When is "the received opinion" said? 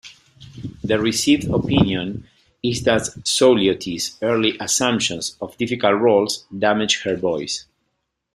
0.83-2.27